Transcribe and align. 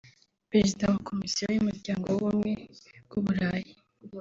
Perezida 0.49 0.83
wa 0.91 0.99
Komisiyo 1.07 1.45
y’Umuryango 1.53 2.05
w’Ubumwe 2.07 2.51
bw’u 3.05 3.21
Burayi 3.25 3.71